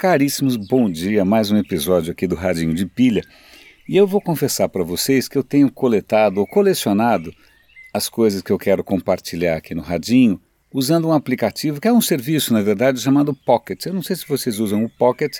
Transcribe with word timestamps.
Caríssimos, 0.00 0.56
bom 0.56 0.90
dia, 0.90 1.26
mais 1.26 1.50
um 1.50 1.58
episódio 1.58 2.10
aqui 2.10 2.26
do 2.26 2.34
Radinho 2.34 2.72
de 2.72 2.86
Pilha. 2.86 3.22
E 3.86 3.98
eu 3.98 4.06
vou 4.06 4.18
confessar 4.18 4.66
para 4.66 4.82
vocês 4.82 5.28
que 5.28 5.36
eu 5.36 5.44
tenho 5.44 5.70
coletado 5.70 6.38
ou 6.38 6.46
colecionado 6.46 7.30
as 7.92 8.08
coisas 8.08 8.40
que 8.40 8.50
eu 8.50 8.56
quero 8.56 8.82
compartilhar 8.82 9.58
aqui 9.58 9.74
no 9.74 9.82
Radinho 9.82 10.40
usando 10.72 11.06
um 11.06 11.12
aplicativo 11.12 11.78
que 11.78 11.86
é 11.86 11.92
um 11.92 12.00
serviço, 12.00 12.54
na 12.54 12.62
verdade, 12.62 12.98
chamado 12.98 13.34
Pocket. 13.44 13.84
Eu 13.84 13.92
não 13.92 14.02
sei 14.02 14.16
se 14.16 14.26
vocês 14.26 14.58
usam 14.58 14.82
o 14.86 14.88
Pocket, 14.88 15.36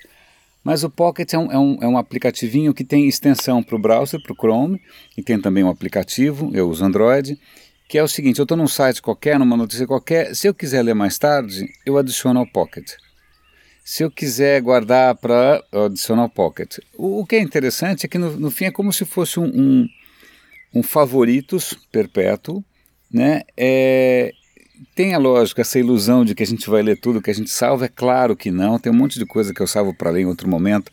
mas 0.62 0.84
o 0.84 0.90
Pocket 0.90 1.32
é 1.32 1.38
um, 1.38 1.50
é 1.50 1.58
um, 1.58 1.78
é 1.80 1.88
um 1.88 1.96
aplicativinho 1.96 2.74
que 2.74 2.84
tem 2.84 3.08
extensão 3.08 3.62
para 3.62 3.76
o 3.76 3.78
browser, 3.78 4.22
para 4.22 4.34
o 4.34 4.36
Chrome, 4.36 4.78
e 5.16 5.22
tem 5.22 5.40
também 5.40 5.64
um 5.64 5.70
aplicativo, 5.70 6.50
eu 6.52 6.68
uso 6.68 6.84
Android, 6.84 7.40
que 7.88 7.96
é 7.96 8.02
o 8.02 8.08
seguinte, 8.08 8.38
eu 8.38 8.42
estou 8.42 8.58
num 8.58 8.68
site 8.68 9.00
qualquer, 9.00 9.38
numa 9.38 9.56
notícia 9.56 9.86
qualquer, 9.86 10.36
se 10.36 10.46
eu 10.46 10.52
quiser 10.52 10.82
ler 10.82 10.94
mais 10.94 11.16
tarde, 11.16 11.66
eu 11.86 11.96
adiciono 11.96 12.40
ao 12.40 12.46
Pocket. 12.46 12.92
Se 13.90 14.04
eu 14.04 14.10
quiser 14.10 14.62
guardar 14.62 15.16
para 15.16 15.60
adicionar 15.72 16.22
ao 16.22 16.28
Pocket. 16.28 16.78
O, 16.96 17.22
o, 17.22 17.26
que 17.26 17.34
é 17.34 17.40
interessante 17.40 18.06
é 18.06 18.08
que 18.08 18.18
no, 18.18 18.38
no 18.38 18.48
fim 18.48 18.66
é 18.66 18.70
como 18.70 18.92
se 18.92 19.04
fosse 19.04 19.40
um, 19.40 19.46
um, 19.46 19.88
um 20.76 20.80
favoritos 20.80 21.76
perpétuo, 21.90 22.62
né? 23.12 23.42
É, 23.56 24.32
tem 24.94 25.12
a 25.12 25.18
lógica, 25.18 25.62
essa 25.62 25.76
ilusão 25.76 26.24
de 26.24 26.36
que 26.36 26.42
a 26.44 26.46
gente 26.46 26.70
vai 26.70 26.82
ler 26.82 27.00
tudo 27.00 27.20
que 27.20 27.32
a 27.32 27.34
gente 27.34 27.50
salva, 27.50 27.86
é 27.86 27.88
claro 27.88 28.36
que 28.36 28.52
não, 28.52 28.78
tem 28.78 28.92
um 28.92 28.96
monte 28.96 29.18
de 29.18 29.26
coisa 29.26 29.52
que 29.52 29.60
eu 29.60 29.66
salvo 29.66 29.92
para 29.92 30.10
ler 30.10 30.20
em 30.20 30.26
outro 30.26 30.48
momento, 30.48 30.92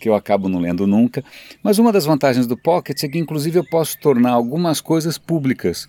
que 0.00 0.08
eu 0.08 0.14
acabo 0.14 0.48
não 0.48 0.60
lendo 0.60 0.86
nunca, 0.86 1.24
mas 1.64 1.80
uma 1.80 1.90
das 1.90 2.04
vantagens 2.04 2.46
do 2.46 2.56
Pocket 2.56 3.02
é 3.02 3.08
que 3.08 3.18
inclusive 3.18 3.58
eu 3.58 3.64
posso 3.64 3.98
tornar 3.98 4.30
algumas 4.30 4.80
coisas 4.80 5.18
públicas 5.18 5.88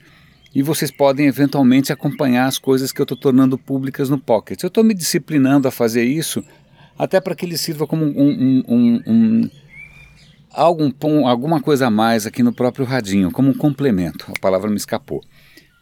e 0.57 0.63
vocês 0.63 0.89
podem 0.89 1.27
eventualmente 1.27 1.93
acompanhar 1.93 2.47
as 2.47 2.57
coisas 2.57 2.91
que 2.91 2.99
eu 2.99 3.03
estou 3.03 3.15
tornando 3.15 3.59
públicas 3.59 4.09
no 4.09 4.17
Pocket. 4.17 4.63
Eu 4.63 4.69
estou 4.69 4.83
me 4.83 4.95
disciplinando 4.95 5.67
a 5.67 5.71
fazer 5.71 6.03
isso, 6.03 6.43
até 6.97 7.21
para 7.21 7.35
que 7.35 7.45
ele 7.45 7.55
sirva 7.55 7.85
como 7.85 8.03
um, 8.03 8.09
um, 8.09 8.63
um, 8.67 9.01
um 9.05 9.49
algum, 10.51 11.27
alguma 11.27 11.61
coisa 11.61 11.85
a 11.85 11.91
mais 11.91 12.25
aqui 12.25 12.41
no 12.41 12.51
próprio 12.51 12.87
radinho, 12.87 13.29
como 13.29 13.51
um 13.51 13.53
complemento. 13.53 14.25
A 14.35 14.39
palavra 14.39 14.67
me 14.67 14.77
escapou. 14.77 15.23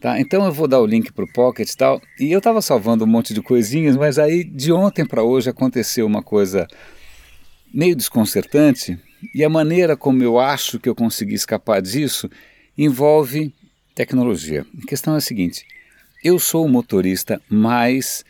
Tá, 0.02 0.20
então 0.20 0.44
eu 0.44 0.52
vou 0.52 0.68
dar 0.68 0.82
o 0.82 0.86
link 0.86 1.14
para 1.14 1.24
o 1.24 1.32
Pocket 1.32 1.70
e 1.70 1.78
tal. 1.78 2.02
E 2.20 2.30
eu 2.30 2.40
estava 2.40 2.62
salvando 2.62 3.06
um 3.06 3.08
monte 3.08 3.34
de 3.34 3.42
coisinhas, 3.42 3.96
mas 3.96 4.20
aí 4.20 4.44
de 4.44 4.74
ontem 4.74 5.06
para 5.06 5.24
hoje 5.24 5.50
aconteceu 5.50 6.06
uma 6.06 6.22
coisa 6.22 6.68
meio 7.74 7.96
desconcertante. 7.96 9.00
E 9.34 9.42
a 9.42 9.48
maneira 9.48 9.96
como 9.96 10.22
eu 10.22 10.38
acho 10.38 10.82
que 10.82 10.90
eu 10.90 10.96
consegui 10.96 11.34
escapar 11.34 11.82
disso 11.82 12.30
envolve 12.78 13.54
Tecnologia. 13.96 14.66
A 14.84 14.86
questão 14.86 15.16
é 15.16 15.18
a 15.18 15.22
seguinte: 15.22 15.66
eu 16.22 16.38
sou 16.38 16.66
o 16.66 16.70
motorista 16.70 17.42
mais 17.50 18.26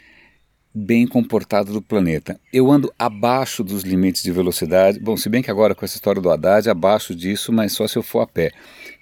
bem 0.72 1.08
comportado 1.08 1.74
do 1.74 1.82
planeta. 1.82 2.40
Eu 2.54 2.70
ando 2.70 2.94
abaixo 3.00 3.64
dos 3.64 3.82
limites 3.82 4.22
de 4.22 4.32
velocidade. 4.32 5.00
Bom, 5.00 5.18
se 5.18 5.28
bem 5.28 5.42
que 5.42 5.50
agora 5.50 5.74
com 5.74 5.84
essa 5.84 5.96
história 5.96 6.22
do 6.22 6.30
Haddad, 6.30 6.70
abaixo 6.70 7.16
disso, 7.16 7.52
mas 7.52 7.72
só 7.72 7.88
se 7.88 7.98
eu 7.98 8.04
for 8.04 8.20
a 8.20 8.28
pé. 8.28 8.52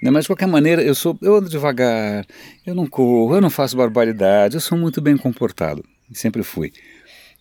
Né, 0.02 0.10
mas 0.10 0.24
de 0.24 0.30
qualquer 0.30 0.48
maneira, 0.48 0.82
eu 0.82 0.96
sou, 0.96 1.18
eu 1.22 1.36
ando 1.36 1.50
devagar, 1.50 2.26
eu 2.66 2.76
não 2.76 2.88
corro, 2.88 3.36
eu 3.36 3.42
não 3.42 3.50
faço 3.50 3.76
barbaridade, 3.76 4.56
eu 4.56 4.62
sou 4.62 4.78
muito 4.78 5.02
bem 5.02 5.18
comportado. 5.18 5.84
Sempre 6.14 6.44
fui. 6.44 6.72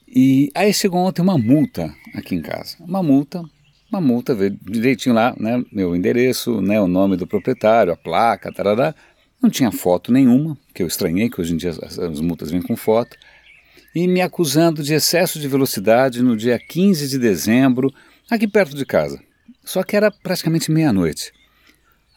E 0.08 0.50
aí 0.54 0.72
chegou 0.72 0.98
ontem 0.98 1.22
uma 1.22 1.38
multa 1.38 1.94
aqui 2.14 2.34
em 2.34 2.42
casa. 2.42 2.76
Uma 2.80 3.02
multa 3.02 3.44
uma 3.92 4.00
multa, 4.00 4.34
veio 4.34 4.58
direitinho 4.62 5.14
lá, 5.14 5.34
né, 5.38 5.62
meu 5.70 5.94
endereço, 5.94 6.62
né, 6.62 6.80
o 6.80 6.88
nome 6.88 7.14
do 7.14 7.26
proprietário, 7.26 7.92
a 7.92 7.96
placa, 7.96 8.50
tarará. 8.50 8.94
Não 9.42 9.50
tinha 9.50 9.72
foto 9.72 10.12
nenhuma, 10.12 10.56
que 10.72 10.82
eu 10.82 10.86
estranhei, 10.86 11.28
que 11.28 11.40
hoje 11.40 11.52
em 11.52 11.56
dia 11.56 11.70
as, 11.70 11.98
as 11.98 12.20
multas 12.20 12.50
vêm 12.50 12.62
com 12.62 12.76
foto, 12.76 13.16
e 13.94 14.06
me 14.06 14.20
acusando 14.20 14.82
de 14.82 14.94
excesso 14.94 15.38
de 15.40 15.48
velocidade 15.48 16.22
no 16.22 16.36
dia 16.36 16.58
15 16.58 17.08
de 17.08 17.18
dezembro, 17.18 17.92
aqui 18.30 18.46
perto 18.46 18.76
de 18.76 18.86
casa. 18.86 19.20
Só 19.64 19.82
que 19.82 19.96
era 19.96 20.10
praticamente 20.10 20.70
meia-noite. 20.70 21.32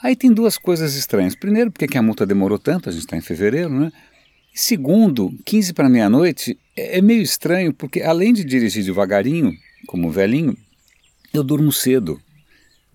Aí 0.01 0.15
tem 0.15 0.31
duas 0.31 0.57
coisas 0.57 0.95
estranhas. 0.95 1.35
Primeiro, 1.35 1.71
porque 1.71 1.87
que 1.87 1.97
a 1.97 2.01
multa 2.01 2.25
demorou 2.25 2.59
tanto, 2.59 2.89
a 2.89 2.91
gente 2.91 3.01
está 3.01 3.17
em 3.17 3.21
fevereiro, 3.21 3.69
né? 3.69 3.91
E 4.53 4.59
segundo, 4.59 5.33
15 5.43 5.73
para 5.73 5.89
meia-noite 5.89 6.57
é, 6.77 6.99
é 6.99 7.01
meio 7.01 7.21
estranho, 7.21 7.73
porque 7.73 8.01
além 8.01 8.33
de 8.33 8.43
dirigir 8.43 8.85
devagarinho, 8.85 9.51
como 9.87 10.11
velhinho, 10.11 10.55
eu 11.33 11.43
durmo 11.43 11.71
cedo. 11.71 12.21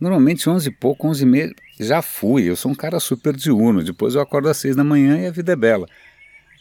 Normalmente 0.00 0.48
11 0.48 0.68
e 0.68 0.72
pouco, 0.72 1.06
11 1.08 1.22
e 1.22 1.26
meia, 1.26 1.54
já 1.80 2.02
fui. 2.02 2.44
Eu 2.44 2.56
sou 2.56 2.70
um 2.70 2.74
cara 2.74 3.00
super 3.00 3.34
diurno. 3.34 3.82
Depois 3.82 4.14
eu 4.14 4.20
acordo 4.20 4.48
às 4.48 4.56
6 4.58 4.76
da 4.76 4.84
manhã 4.84 5.18
e 5.18 5.26
a 5.26 5.30
vida 5.30 5.52
é 5.52 5.56
bela. 5.56 5.86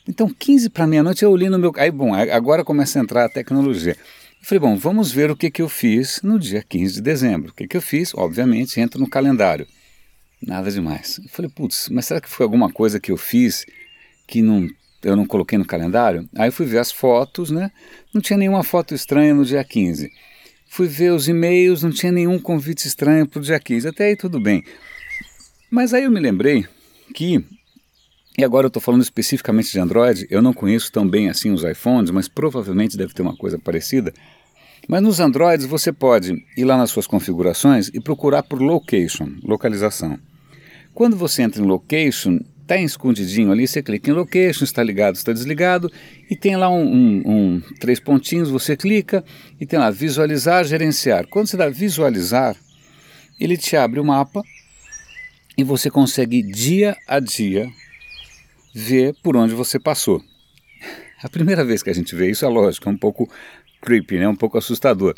Então, 0.07 0.29
15 0.29 0.69
para 0.69 0.87
meia-noite 0.87 1.23
eu 1.23 1.31
olhei 1.31 1.49
no 1.49 1.59
meu. 1.59 1.71
Aí, 1.75 1.91
bom, 1.91 2.13
agora 2.13 2.63
começa 2.63 2.99
a 2.99 3.01
entrar 3.01 3.25
a 3.25 3.29
tecnologia. 3.29 3.95
Eu 4.41 4.47
falei, 4.47 4.59
bom, 4.59 4.75
vamos 4.77 5.11
ver 5.11 5.29
o 5.29 5.35
que, 5.35 5.51
que 5.51 5.61
eu 5.61 5.69
fiz 5.69 6.21
no 6.23 6.39
dia 6.39 6.63
15 6.67 6.95
de 6.95 7.01
dezembro. 7.01 7.51
O 7.51 7.53
que, 7.53 7.67
que 7.67 7.77
eu 7.77 7.81
fiz? 7.81 8.13
Obviamente, 8.15 8.79
entro 8.79 8.99
no 8.99 9.09
calendário. 9.09 9.67
Nada 10.41 10.71
demais. 10.71 11.19
Eu 11.21 11.29
falei, 11.29 11.51
putz, 11.51 11.89
mas 11.89 12.05
será 12.05 12.21
que 12.21 12.29
foi 12.29 12.45
alguma 12.45 12.71
coisa 12.71 12.99
que 12.99 13.11
eu 13.11 13.17
fiz 13.17 13.65
que 14.25 14.41
não, 14.41 14.67
eu 15.03 15.15
não 15.15 15.25
coloquei 15.25 15.57
no 15.57 15.65
calendário? 15.65 16.27
Aí 16.35 16.49
fui 16.49 16.65
ver 16.65 16.79
as 16.79 16.91
fotos, 16.91 17.51
né? 17.51 17.69
Não 18.13 18.21
tinha 18.21 18.37
nenhuma 18.37 18.63
foto 18.63 18.95
estranha 18.95 19.35
no 19.35 19.43
dia 19.43 19.63
15. 19.63 20.09
Fui 20.69 20.87
ver 20.87 21.11
os 21.11 21.27
e-mails, 21.27 21.83
não 21.83 21.91
tinha 21.91 22.11
nenhum 22.11 22.39
convite 22.39 22.87
estranho 22.87 23.27
para 23.27 23.39
o 23.39 23.43
dia 23.43 23.59
15. 23.59 23.89
Até 23.89 24.05
aí 24.05 24.15
tudo 24.15 24.39
bem. 24.39 24.63
Mas 25.69 25.93
aí 25.93 26.05
eu 26.05 26.11
me 26.11 26.19
lembrei 26.19 26.65
que, 27.13 27.45
e 28.37 28.43
agora 28.43 28.65
eu 28.65 28.69
estou 28.69 28.81
falando 28.81 29.03
especificamente 29.03 29.71
de 29.71 29.79
Android, 29.79 30.25
eu 30.29 30.41
não 30.41 30.51
conheço 30.51 30.91
tão 30.91 31.07
bem 31.07 31.29
assim 31.29 31.51
os 31.51 31.63
iPhones, 31.63 32.09
mas 32.09 32.27
provavelmente 32.27 32.97
deve 32.97 33.13
ter 33.13 33.21
uma 33.21 33.35
coisa 33.35 33.59
parecida. 33.59 34.11
Mas 34.87 35.03
nos 35.03 35.19
Androids 35.19 35.67
você 35.67 35.93
pode 35.93 36.43
ir 36.57 36.65
lá 36.65 36.75
nas 36.75 36.89
suas 36.89 37.05
configurações 37.05 37.89
e 37.93 37.99
procurar 37.99 38.41
por 38.41 38.59
location, 38.59 39.29
localização. 39.43 40.17
Quando 40.91 41.15
você 41.15 41.43
entra 41.43 41.61
em 41.61 41.65
location, 41.67 42.39
está 42.63 42.75
escondidinho 42.77 43.51
ali, 43.51 43.67
você 43.67 43.83
clica 43.83 44.09
em 44.09 44.13
location, 44.13 44.63
está 44.63 44.81
ligado, 44.81 45.15
está 45.15 45.31
desligado, 45.31 45.91
e 46.27 46.35
tem 46.35 46.55
lá 46.55 46.69
um, 46.69 46.83
um, 46.83 47.21
um, 47.25 47.61
três 47.79 47.99
pontinhos, 47.99 48.49
você 48.49 48.75
clica 48.75 49.23
e 49.59 49.67
tem 49.67 49.77
lá 49.77 49.91
visualizar, 49.91 50.65
gerenciar. 50.65 51.27
Quando 51.27 51.47
você 51.47 51.57
dá 51.57 51.69
visualizar, 51.69 52.55
ele 53.39 53.55
te 53.55 53.75
abre 53.77 53.99
o 53.99 54.03
mapa 54.03 54.43
e 55.59 55.63
você 55.63 55.91
consegue 55.91 56.41
dia 56.41 56.95
a 57.05 57.19
dia 57.19 57.69
ver 58.73 59.13
por 59.21 59.35
onde 59.35 59.53
você 59.53 59.77
passou. 59.77 60.23
A 61.21 61.27
primeira 61.27 61.65
vez 61.65 61.83
que 61.83 61.89
a 61.89 61.93
gente 61.93 62.15
vê 62.15 62.29
isso, 62.29 62.45
é 62.45 62.47
lógico, 62.47 62.87
é 62.87 62.91
um 62.93 62.97
pouco 62.97 63.29
creepy, 63.81 64.19
né? 64.19 64.27
um 64.29 64.37
pouco 64.37 64.57
assustador. 64.57 65.13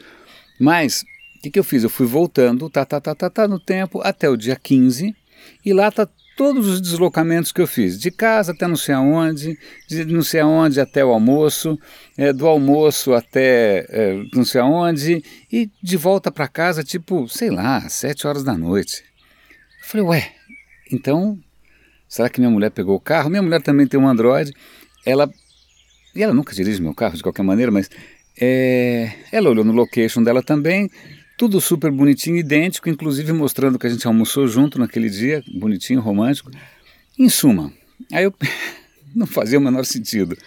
Mas 0.59 1.03
o 1.38 1.41
que, 1.44 1.52
que 1.52 1.59
eu 1.59 1.63
fiz? 1.63 1.84
Eu 1.84 1.91
fui 1.91 2.07
voltando, 2.07 2.72
tá, 2.72 2.84
tá, 2.84 3.00
tá, 3.00 3.13
tá, 3.13 3.29
tá, 3.29 3.47
no 3.47 3.59
tempo, 3.59 4.02
até 4.02 4.28
o 4.28 4.35
dia 4.35 4.56
15, 4.56 5.16
e 5.63 5.74
lá 5.74 5.91
tá 5.91 6.09
todos 6.35 6.68
os 6.68 6.81
deslocamentos 6.81 7.52
que 7.52 7.62
eu 7.62 7.68
fiz, 7.68 8.00
de 8.00 8.09
casa 8.09 8.52
até 8.52 8.68
não 8.68 8.75
sei 8.75 8.96
aonde, 8.96 9.59
de 9.88 10.06
não 10.06 10.23
sei 10.23 10.40
aonde 10.40 10.81
até 10.81 11.06
o 11.06 11.09
almoço, 11.09 11.78
é, 12.18 12.34
do 12.34 12.47
almoço 12.47 13.13
até 13.13 13.85
é, 13.90 14.23
não 14.34 14.44
sei 14.44 14.59
aonde, 14.59 15.23
e 15.52 15.69
de 15.84 15.97
volta 15.97 16.31
para 16.31 16.47
casa, 16.47 16.84
tipo, 16.84 17.28
sei 17.29 17.52
lá, 17.52 17.88
sete 17.90 18.25
horas 18.25 18.44
da 18.44 18.58
noite. 18.58 19.10
Falei, 19.91 20.06
ué, 20.06 20.31
então, 20.90 21.38
será 22.07 22.29
que 22.29 22.40
minha 22.40 22.50
mulher 22.50 22.72
pegou 22.72 22.96
o 22.96 23.00
carro? 23.00 23.29
Minha 23.29 23.41
mulher 23.41 23.62
também 23.62 23.85
tem 23.85 24.00
um 24.00 24.07
Android, 24.07 24.53
ela, 25.06 25.29
e 26.16 26.24
ela 26.24 26.34
nunca 26.34 26.56
dirige 26.56 26.81
meu 26.81 26.96
carro 26.96 27.18
de 27.18 27.22
qualquer 27.22 27.44
maneira, 27.44 27.74
mas 27.74 27.90
é, 28.40 29.12
ela 29.34 29.50
olhou 29.50 29.66
no 29.66 29.74
location 29.74 30.24
dela 30.24 30.41
também, 30.41 30.90
tudo 31.38 31.59
super 31.59 31.91
bonitinho, 31.91 32.38
idêntico, 32.38 32.88
inclusive 32.88 33.34
mostrando 33.34 33.78
que 33.78 33.85
a 33.85 33.90
gente 33.90 34.07
almoçou 34.07 34.47
junto 34.47 34.79
naquele 34.79 35.09
dia, 35.09 35.44
bonitinho, 35.59 36.00
romântico. 36.00 36.50
Em 37.19 37.28
suma, 37.28 37.73
aí 38.13 38.23
eu 38.23 38.34
não 39.13 39.28
fazia 39.28 39.59
o 39.59 39.62
menor 39.62 39.84
sentido. 39.84 40.38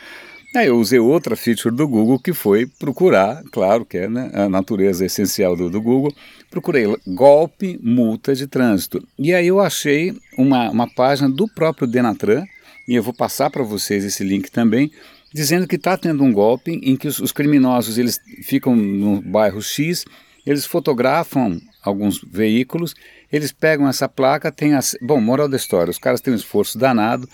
Aí 0.55 0.69
eu 0.69 0.79
usei 0.79 1.01
outra 1.01 1.35
feature 1.35 1.75
do 1.75 1.89
Google 1.89 2.19
que 2.19 2.33
foi 2.33 2.67
procurar, 2.67 3.43
claro 3.51 3.85
que 3.85 3.99
é 3.99 4.09
né, 4.09 4.31
a 4.35 4.49
natureza 4.49 5.05
essencial 5.05 5.57
do, 5.57 5.69
do, 5.69 5.83
Google, 5.83 6.15
procurei 6.49 6.85
golpe 7.07 7.79
multa 7.83 8.35
de 8.35 8.47
trânsito. 8.47 9.03
E 9.19 9.35
aí 9.35 9.49
eu 9.49 9.59
achei 9.59 10.17
uma, 10.39 10.71
uma 10.71 10.89
página 10.89 11.29
do 11.29 11.49
próprio 11.49 11.89
Denatran, 11.89 12.45
e 12.87 12.95
eu 12.95 13.03
vou 13.03 13.13
passar 13.13 13.51
para 13.51 13.65
vocês 13.65 14.05
esse 14.05 14.23
link 14.23 14.49
também, 14.49 14.93
dizendo 15.33 15.67
que 15.67 15.75
está 15.75 15.97
tendo 15.97 16.23
um 16.23 16.33
golpe 16.33 16.79
em 16.83 16.95
que 16.95 17.09
os, 17.09 17.19
os 17.19 17.33
criminosos 17.33 17.99
eles 17.99 18.21
ficam 18.43 18.77
no 18.77 19.21
bairro 19.21 19.61
X 19.61 20.05
eles 20.47 20.67
fotografam 20.67 21.61
alguns 21.83 22.21
veículos, 22.23 22.95
eles 23.33 23.51
pegam 23.51 23.89
essa 23.89 24.09
placa, 24.09 24.53
tem 24.53 24.75
as. 24.75 24.97
Bom, 25.01 25.21
moral 25.21 25.49
da 25.49 25.57
história, 25.57 25.91
os 25.91 25.99
caras 25.99 26.21
têm 26.21 26.33
um 26.33 26.37
esforço 26.37 26.79
danado 26.79 27.29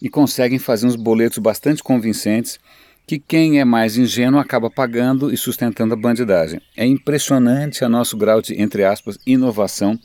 e 0.00 0.08
conseguem 0.08 0.58
fazer 0.58 0.86
uns 0.86 0.96
boletos 0.96 1.38
bastante 1.38 1.82
convincentes 1.82 2.58
que 3.06 3.18
quem 3.18 3.58
é 3.58 3.64
mais 3.64 3.96
ingênuo 3.96 4.38
acaba 4.38 4.70
pagando 4.70 5.32
e 5.32 5.36
sustentando 5.36 5.94
a 5.94 5.96
bandidagem. 5.96 6.60
É 6.76 6.84
impressionante 6.84 7.82
o 7.82 7.88
nosso 7.88 8.16
grau 8.18 8.42
de, 8.42 8.60
entre 8.60 8.84
aspas, 8.84 9.18
inovação 9.26 9.98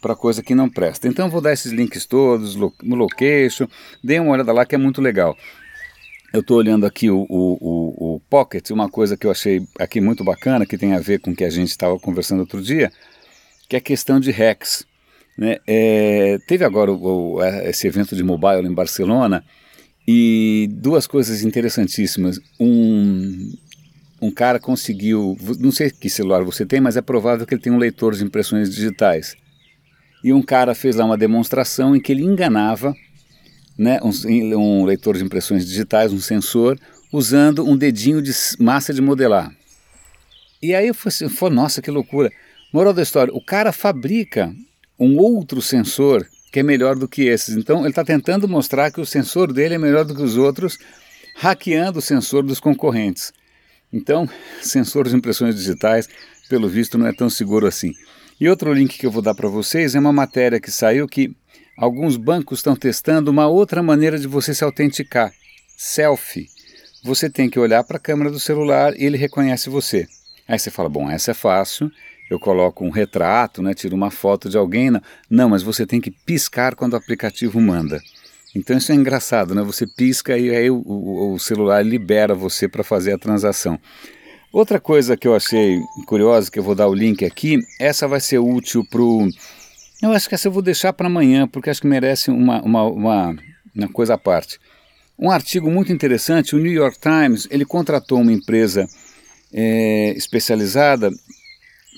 para 0.00 0.16
coisa 0.16 0.42
que 0.42 0.54
não 0.54 0.68
presta. 0.68 1.06
Então 1.06 1.28
vou 1.28 1.42
dar 1.42 1.52
esses 1.52 1.70
links 1.70 2.06
todos 2.06 2.56
no 2.56 2.94
location, 2.94 3.68
dê 4.02 4.18
uma 4.18 4.32
olhada 4.32 4.52
lá 4.52 4.64
que 4.64 4.74
é 4.74 4.78
muito 4.78 5.02
legal. 5.02 5.36
eu 6.32 6.40
estou 6.40 6.56
olhando 6.56 6.86
aqui 6.86 7.10
o, 7.10 7.26
o, 7.28 7.58
o, 7.60 8.14
o, 8.14 8.20
Pocket, 8.30 8.70
uma 8.70 8.88
coisa 8.88 9.16
que 9.16 9.26
eu 9.26 9.30
achei 9.30 9.66
aqui 9.78 10.00
muito 10.00 10.24
bacana, 10.24 10.64
que 10.64 10.78
tem 10.78 10.94
a 10.94 11.00
ver 11.00 11.20
com 11.20 11.32
o 11.32 11.36
que 11.36 11.44
a 11.44 11.50
gente 11.50 11.68
estava 11.68 11.98
conversando 11.98 12.40
outro 12.40 12.62
dia, 12.62 12.90
que 13.68 13.76
é 13.76 13.78
a 13.78 13.82
questão 13.82 14.18
de 14.18 14.30
hacks. 14.30 14.86
Né? 15.36 15.58
É, 15.66 16.38
teve 16.46 16.64
agora 16.64 16.92
o, 16.92 17.42
esse 17.42 17.86
evento 17.86 18.16
de 18.16 18.22
mobile 18.22 18.66
em 18.66 18.72
Barcelona 18.72 19.44
e 20.06 20.68
duas 20.72 21.06
coisas 21.06 21.42
interessantíssimas. 21.42 22.40
Um, 22.58 23.52
um 24.20 24.30
cara 24.30 24.58
conseguiu, 24.58 25.36
não 25.58 25.70
sei 25.70 25.90
que 25.90 26.08
celular 26.08 26.42
você 26.42 26.64
tem, 26.64 26.80
mas 26.80 26.96
é 26.96 27.02
provável 27.02 27.46
que 27.46 27.54
ele 27.54 27.60
tenha 27.60 27.74
um 27.74 27.78
leitor 27.78 28.14
de 28.14 28.24
impressões 28.24 28.70
digitais. 28.70 29.36
E 30.24 30.32
um 30.32 30.42
cara 30.42 30.74
fez 30.74 30.96
lá 30.96 31.04
uma 31.04 31.18
demonstração 31.18 31.94
em 31.94 32.00
que 32.00 32.12
ele 32.12 32.22
enganava 32.22 32.94
né, 33.78 34.00
um, 34.02 34.10
um 34.58 34.84
leitor 34.84 35.16
de 35.16 35.24
impressões 35.24 35.66
digitais, 35.66 36.12
um 36.12 36.18
sensor, 36.18 36.78
usando 37.12 37.64
um 37.64 37.76
dedinho 37.76 38.22
de 38.22 38.32
massa 38.58 38.92
de 38.92 39.02
modelar. 39.02 39.52
E 40.62 40.74
aí 40.74 40.88
eu 40.88 40.94
falei, 40.94 41.14
assim, 41.14 41.54
nossa, 41.54 41.82
que 41.82 41.90
loucura. 41.90 42.30
Moral 42.72 42.94
da 42.94 43.02
história, 43.02 43.32
o 43.34 43.44
cara 43.44 43.72
fabrica 43.72 44.54
um 44.98 45.18
outro 45.18 45.60
sensor 45.60 46.26
que 46.52 46.60
é 46.60 46.62
melhor 46.62 46.96
do 46.96 47.06
que 47.06 47.22
esses. 47.22 47.56
Então 47.56 47.80
ele 47.80 47.90
está 47.90 48.04
tentando 48.04 48.48
mostrar 48.48 48.90
que 48.90 49.00
o 49.00 49.06
sensor 49.06 49.52
dele 49.52 49.74
é 49.74 49.78
melhor 49.78 50.04
do 50.04 50.14
que 50.14 50.22
os 50.22 50.36
outros, 50.36 50.78
hackeando 51.34 51.98
o 51.98 52.02
sensor 52.02 52.42
dos 52.42 52.58
concorrentes. 52.58 53.32
Então, 53.92 54.28
sensor 54.62 55.08
de 55.08 55.14
impressões 55.14 55.54
digitais, 55.54 56.08
pelo 56.48 56.68
visto, 56.68 56.96
não 56.96 57.06
é 57.06 57.12
tão 57.12 57.28
seguro 57.28 57.66
assim. 57.66 57.92
E 58.40 58.48
outro 58.48 58.72
link 58.72 58.98
que 58.98 59.06
eu 59.06 59.10
vou 59.10 59.22
dar 59.22 59.34
para 59.34 59.48
vocês 59.48 59.94
é 59.94 59.98
uma 59.98 60.12
matéria 60.12 60.60
que 60.60 60.70
saiu 60.70 61.06
que 61.06 61.34
alguns 61.76 62.16
bancos 62.16 62.58
estão 62.58 62.76
testando 62.76 63.30
uma 63.30 63.46
outra 63.46 63.82
maneira 63.82 64.18
de 64.18 64.26
você 64.26 64.54
se 64.54 64.64
autenticar: 64.64 65.32
selfie. 65.76 66.46
Você 67.02 67.30
tem 67.30 67.48
que 67.48 67.58
olhar 67.58 67.84
para 67.84 67.98
a 67.98 68.00
câmera 68.00 68.30
do 68.30 68.40
celular 68.40 68.94
e 68.96 69.04
ele 69.04 69.16
reconhece 69.16 69.70
você. 69.70 70.06
Aí 70.48 70.58
você 70.58 70.70
fala: 70.70 70.88
bom, 70.88 71.10
essa 71.10 71.30
é 71.30 71.34
fácil. 71.34 71.90
Eu 72.28 72.38
coloco 72.38 72.84
um 72.84 72.90
retrato, 72.90 73.62
né, 73.62 73.72
tiro 73.72 73.94
uma 73.94 74.10
foto 74.10 74.48
de 74.48 74.56
alguém. 74.56 74.90
Não, 74.90 75.00
não 75.30 75.48
mas 75.50 75.62
você 75.62 75.86
tem 75.86 76.00
que 76.00 76.10
piscar 76.10 76.74
quando 76.74 76.94
o 76.94 76.96
aplicativo 76.96 77.60
manda. 77.60 78.00
Então 78.54 78.76
isso 78.76 78.90
é 78.90 78.94
engraçado, 78.94 79.54
né? 79.54 79.62
Você 79.62 79.86
pisca 79.86 80.36
e 80.36 80.54
aí 80.54 80.70
o, 80.70 80.82
o, 80.84 81.34
o 81.34 81.38
celular 81.38 81.84
libera 81.84 82.34
você 82.34 82.66
para 82.66 82.82
fazer 82.82 83.12
a 83.12 83.18
transação. 83.18 83.78
Outra 84.50 84.80
coisa 84.80 85.16
que 85.16 85.28
eu 85.28 85.34
achei 85.34 85.82
curiosa, 86.06 86.50
que 86.50 86.58
eu 86.58 86.62
vou 86.62 86.74
dar 86.74 86.88
o 86.88 86.94
link 86.94 87.24
aqui, 87.24 87.58
essa 87.78 88.08
vai 88.08 88.20
ser 88.20 88.38
útil 88.38 88.82
para 88.90 89.02
o. 89.02 89.28
Eu 90.02 90.12
acho 90.12 90.28
que 90.28 90.34
essa 90.34 90.48
eu 90.48 90.52
vou 90.52 90.62
deixar 90.62 90.94
para 90.94 91.06
amanhã, 91.06 91.46
porque 91.46 91.68
acho 91.68 91.82
que 91.82 91.86
merece 91.86 92.30
uma, 92.30 92.62
uma, 92.62 92.84
uma, 92.84 93.36
uma 93.74 93.88
coisa 93.88 94.14
à 94.14 94.18
parte. 94.18 94.58
Um 95.18 95.30
artigo 95.30 95.70
muito 95.70 95.92
interessante, 95.92 96.56
o 96.56 96.58
New 96.58 96.72
York 96.72 96.98
Times, 96.98 97.46
ele 97.50 97.66
contratou 97.66 98.20
uma 98.20 98.32
empresa 98.32 98.86
é, 99.52 100.14
especializada 100.16 101.10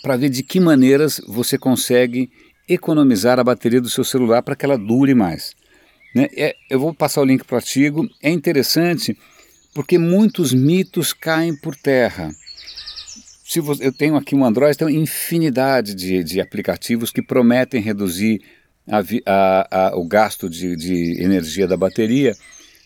para 0.03 0.17
ver 0.17 0.29
de 0.29 0.43
que 0.43 0.61
maneiras 0.61 1.21
você 1.27 1.59
consegue 1.59 2.31
economizar 2.69 3.39
a 3.39 3.45
bateria 3.45 3.81
do 3.81 3.89
seu 3.89 4.05
celular 4.05 4.43
para 4.43 4.55
que 4.55 4.65
ela 4.65 4.77
dure 4.77 5.15
mais. 5.15 5.55
Né? 6.15 6.29
É, 6.37 6.55
eu 6.71 6.79
vou 6.79 6.95
passar 6.95 7.21
o 7.21 7.25
link 7.25 7.45
para 7.45 7.55
o 7.55 7.59
artigo. 7.59 8.09
É 8.23 8.31
interessante 8.31 9.17
porque 9.75 9.99
muitos 9.99 10.53
mitos 10.53 11.13
caem 11.13 11.57
por 11.57 11.75
terra 11.77 12.31
se 13.49 13.61
você, 13.61 13.87
eu 13.87 13.93
tenho 13.95 14.15
aqui 14.15 14.35
um 14.35 14.45
Android, 14.45 14.77
tem 14.77 14.95
infinidade 14.95 15.95
de, 15.95 16.23
de 16.23 16.39
aplicativos 16.39 17.11
que 17.11 17.23
prometem 17.23 17.81
reduzir 17.81 18.43
a, 18.87 18.99
a, 19.25 19.89
a, 19.89 19.97
o 19.97 20.07
gasto 20.07 20.51
de, 20.51 20.77
de 20.77 21.23
energia 21.23 21.67
da 21.67 21.75
bateria, 21.75 22.35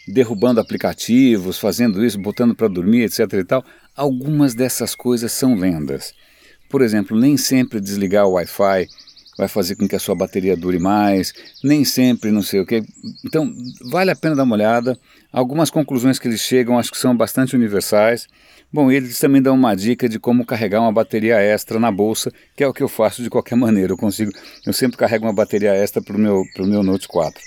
derrubando 0.07 0.61
aplicativos, 0.61 1.59
fazendo 1.59 2.05
isso, 2.05 2.17
botando 2.17 2.55
para 2.55 2.69
dormir, 2.69 3.03
etc. 3.03 3.33
e 3.33 3.45
tal. 3.45 3.65
Algumas 3.97 4.55
dessas 4.55 4.95
coisas 4.95 5.33
são 5.33 5.57
lendas. 5.57 6.15
Por 6.73 6.81
exemplo, 6.81 7.17
nem 7.17 7.37
sempre 7.37 7.79
desligar 7.81 8.27
o 8.27 8.33
Wi-Fi 8.33 8.89
vai 9.37 9.47
fazer 9.47 9.77
com 9.77 9.87
que 9.87 9.95
a 9.95 9.99
sua 9.99 10.15
bateria 10.15 10.57
dure 10.57 10.79
mais, 10.79 11.35
nem 11.63 11.85
sempre 11.85 12.31
não 12.31 12.41
sei 12.41 12.61
o 12.61 12.67
que. 12.67 12.83
Então, 13.23 13.53
vale 13.91 14.11
a 14.11 14.17
pena 14.17 14.35
dar 14.35 14.45
uma 14.45 14.55
olhada. 14.55 14.99
Algumas 15.31 15.69
conclusões 15.69 16.19
que 16.19 16.27
eles 16.27 16.41
chegam 16.41 16.79
acho 16.79 16.91
que 16.91 16.97
são 16.97 17.15
bastante 17.15 17.55
universais. 17.55 18.27
Bom, 18.73 18.91
eles 18.91 19.19
também 19.19 19.43
dão 19.43 19.55
uma 19.55 19.75
dica 19.75 20.09
de 20.09 20.19
como 20.19 20.47
carregar 20.47 20.81
uma 20.81 20.91
bateria 20.91 21.39
extra 21.39 21.79
na 21.79 21.93
bolsa, 21.93 22.33
que 22.57 22.65
é 22.65 22.67
o 22.67 22.73
que 22.73 22.83
eu 22.83 22.89
faço 22.89 23.23
de 23.23 23.29
qualquer 23.29 23.57
maneira. 23.57 23.93
Eu 23.93 23.99
consigo, 23.99 24.33
eu 24.67 24.73
sempre 24.73 24.97
carrego 24.97 25.27
uma 25.27 25.33
bateria 25.33 25.75
extra 25.75 26.01
para 26.01 26.17
o 26.17 26.19
meu, 26.19 26.43
pro 26.55 26.67
meu 26.67 26.83
Note 26.83 27.07
4. 27.07 27.39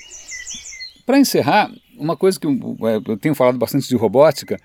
Para 1.04 1.18
encerrar, 1.18 1.72
uma 1.98 2.16
coisa 2.16 2.39
que 2.39 2.45
é, 2.45 3.12
eu 3.12 3.18
tenho 3.18 3.33
falado 3.33 3.57
bastante 3.57 3.88
de 3.88 3.95
robótica, 3.95 4.60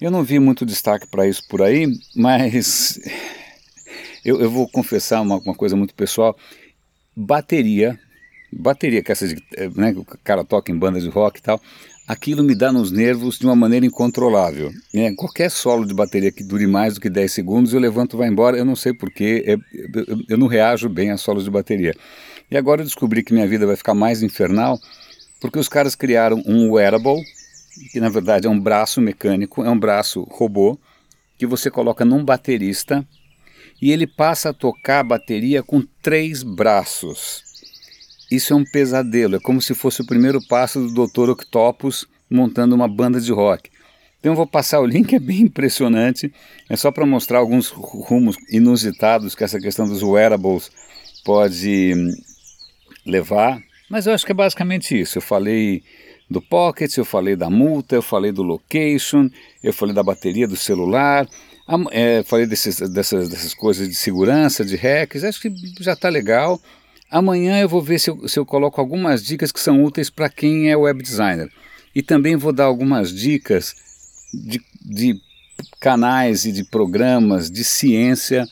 eu 0.00 0.10
não 0.10 0.24
vi 0.24 0.40
muito 0.40 0.66
destaque 0.66 1.06
para 1.06 1.28
isso 1.28 1.46
por 1.48 1.62
aí, 1.62 1.86
mas 2.16 2.98
eu, 4.24 4.40
eu 4.40 4.50
vou 4.50 4.68
confessar 4.68 5.20
uma, 5.20 5.38
uma, 5.38 5.54
coisa 5.54 5.76
muito 5.76 5.94
pessoal. 5.94 6.36
Bateria, 7.16 7.98
bateria, 8.52 9.02
que 9.02 9.12
essa 9.12 9.26
de, 9.26 9.42
é, 9.56 9.68
né, 9.70 9.94
o 9.96 10.04
cara 10.24 10.44
toca 10.44 10.70
em 10.70 10.78
bandas 10.78 11.02
de 11.02 11.08
rock 11.08 11.38
e 11.38 11.42
tal, 11.42 11.60
aquilo 12.06 12.42
me 12.42 12.54
dá 12.54 12.72
nos 12.72 12.90
nervos 12.90 13.38
de 13.38 13.46
uma 13.46 13.56
maneira 13.56 13.86
incontrolável. 13.86 14.70
É, 14.94 15.12
qualquer 15.14 15.50
solo 15.50 15.86
de 15.86 15.94
bateria 15.94 16.32
que 16.32 16.42
dure 16.42 16.66
mais 16.66 16.94
do 16.94 17.00
que 17.00 17.08
10 17.08 17.32
segundos, 17.32 17.72
eu 17.72 17.80
levanto 17.80 18.16
e 18.16 18.18
vai 18.18 18.28
embora, 18.28 18.56
eu 18.56 18.64
não 18.64 18.76
sei 18.76 18.92
porquê, 18.92 19.44
é, 19.46 19.52
eu, 19.54 20.24
eu 20.28 20.38
não 20.38 20.46
reajo 20.46 20.88
bem 20.88 21.10
a 21.10 21.16
solos 21.16 21.44
de 21.44 21.50
bateria. 21.50 21.94
E 22.50 22.56
agora 22.56 22.80
eu 22.80 22.84
descobri 22.84 23.22
que 23.22 23.32
minha 23.32 23.46
vida 23.46 23.66
vai 23.66 23.76
ficar 23.76 23.94
mais 23.94 24.22
infernal, 24.22 24.78
porque 25.40 25.58
os 25.58 25.68
caras 25.68 25.94
criaram 25.94 26.42
um 26.46 26.72
wearable, 26.72 27.22
que 27.92 28.00
na 28.00 28.08
verdade 28.08 28.46
é 28.46 28.50
um 28.50 28.58
braço 28.58 29.00
mecânico, 29.00 29.64
é 29.64 29.70
um 29.70 29.78
braço 29.78 30.26
robô, 30.30 30.78
que 31.38 31.46
você 31.46 31.70
coloca 31.70 32.04
num 32.04 32.24
baterista 32.24 33.06
e 33.80 33.90
ele 33.90 34.06
passa 34.06 34.50
a 34.50 34.54
tocar 34.54 35.00
a 35.00 35.04
bateria 35.04 35.62
com 35.62 35.82
três 36.02 36.42
braços. 36.42 37.42
Isso 38.30 38.52
é 38.52 38.56
um 38.56 38.64
pesadelo, 38.64 39.36
é 39.36 39.40
como 39.40 39.60
se 39.60 39.74
fosse 39.74 40.02
o 40.02 40.06
primeiro 40.06 40.40
passo 40.46 40.86
do 40.86 41.06
Dr. 41.06 41.30
Octopus 41.30 42.06
montando 42.30 42.74
uma 42.74 42.86
banda 42.86 43.20
de 43.20 43.32
rock. 43.32 43.70
Então 44.20 44.32
eu 44.32 44.36
vou 44.36 44.46
passar 44.46 44.80
o 44.80 44.86
link, 44.86 45.12
é 45.16 45.18
bem 45.18 45.42
impressionante. 45.42 46.32
É 46.68 46.76
só 46.76 46.92
para 46.92 47.06
mostrar 47.06 47.38
alguns 47.38 47.68
rumos 47.68 48.36
inusitados 48.50 49.34
que 49.34 49.42
essa 49.42 49.58
questão 49.58 49.88
dos 49.88 50.02
wearables 50.02 50.70
pode 51.24 51.94
hum, 51.96 52.14
levar. 53.04 53.60
Mas 53.88 54.06
eu 54.06 54.12
acho 54.12 54.24
que 54.24 54.32
é 54.32 54.34
basicamente 54.34 54.98
isso. 54.98 55.18
Eu 55.18 55.22
falei 55.22 55.82
do 56.30 56.40
Pocket, 56.40 56.96
eu 56.96 57.04
falei 57.04 57.34
da 57.34 57.50
multa, 57.50 57.96
eu 57.96 58.02
falei 58.02 58.30
do 58.30 58.42
location, 58.42 59.28
eu 59.64 59.72
falei 59.72 59.94
da 59.94 60.02
bateria 60.02 60.46
do 60.46 60.54
celular, 60.54 61.26
é, 61.90 62.22
falei 62.22 62.46
desses, 62.46 62.80
dessas, 62.90 63.28
dessas 63.28 63.54
coisas 63.54 63.88
de 63.88 63.94
segurança, 63.94 64.64
de 64.64 64.76
hacks. 64.76 65.24
Acho 65.24 65.40
que 65.40 65.52
já 65.80 65.92
está 65.92 66.08
legal. 66.08 66.60
Amanhã 67.10 67.60
eu 67.60 67.68
vou 67.68 67.82
ver 67.82 67.98
se 67.98 68.10
eu, 68.10 68.28
se 68.28 68.38
eu 68.38 68.46
coloco 68.46 68.80
algumas 68.80 69.22
dicas 69.22 69.50
que 69.50 69.60
são 69.60 69.82
úteis 69.82 70.10
para 70.10 70.28
quem 70.28 70.70
é 70.70 70.76
web 70.76 71.02
designer. 71.02 71.50
E 71.94 72.02
também 72.02 72.36
vou 72.36 72.52
dar 72.52 72.64
algumas 72.64 73.12
dicas 73.12 73.74
de, 74.32 74.60
de 74.80 75.20
canais 75.80 76.44
e 76.44 76.52
de 76.52 76.64
programas 76.64 77.50
de 77.50 77.64
ciência, 77.64 78.46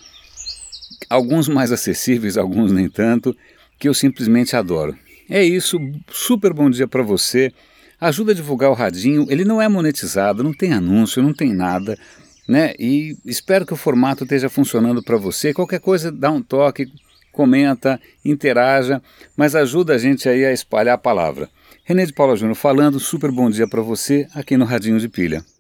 alguns 1.09 1.49
mais 1.49 1.71
acessíveis, 1.71 2.37
alguns 2.37 2.73
nem 2.73 2.89
tanto, 2.89 3.37
que 3.79 3.89
eu 3.89 3.95
simplesmente 3.95 4.57
adoro. 4.57 4.97
É 5.31 5.43
isso, 5.45 5.79
super 6.11 6.53
bom 6.53 6.69
dia 6.69 6.89
para 6.89 7.03
você. 7.03 7.53
Ajuda 8.01 8.33
a 8.33 8.35
divulgar 8.35 8.71
o 8.71 8.75
radinho, 8.75 9.27
ele 9.29 9.45
não 9.45 9.61
é 9.61 9.69
monetizado, 9.69 10.43
não 10.43 10.53
tem 10.53 10.73
anúncio, 10.73 11.23
não 11.23 11.33
tem 11.33 11.53
nada, 11.53 11.99
né? 12.49 12.73
E 12.79 13.17
espero 13.27 13.67
que 13.67 13.75
o 13.75 13.77
formato 13.77 14.25
esteja 14.25 14.49
funcionando 14.49 15.03
para 15.03 15.19
você. 15.19 15.53
Qualquer 15.53 15.81
coisa, 15.81 16.11
dá 16.11 16.31
um 16.31 16.43
toque, 16.43 16.91
comenta, 17.31 18.01
interaja, 18.25 19.03
mas 19.37 19.55
ajuda 19.55 19.95
a 19.95 19.99
gente 19.99 20.29
aí 20.29 20.45
a 20.45 20.53
espalhar 20.53 20.95
a 20.95 20.99
palavra. 20.99 21.51
René 21.85 22.07
de 22.07 22.13
Paula 22.13 22.37
Júnior 22.37 22.57
falando, 22.57 22.99
super 22.99 23.31
bom 23.31 23.51
dia 23.51 23.69
para 23.69 23.83
você 23.83 24.27
aqui 24.35 24.57
no 24.57 24.65
Radinho 24.65 24.99
de 24.99 25.09
Pilha. 25.09 25.45